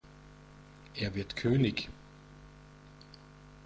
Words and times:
Er 0.95 1.13
wird 1.13 1.35
König. 1.35 1.87